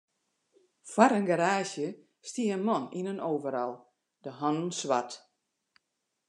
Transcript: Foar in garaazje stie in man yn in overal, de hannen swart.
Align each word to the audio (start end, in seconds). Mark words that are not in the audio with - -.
Foar 0.91 1.11
in 1.19 1.25
garaazje 1.31 1.87
stie 2.29 2.49
in 2.57 2.63
man 2.67 2.83
yn 2.99 3.09
in 3.13 3.23
overal, 3.31 3.73
de 4.23 4.31
hannen 4.39 4.71
swart. 4.79 5.11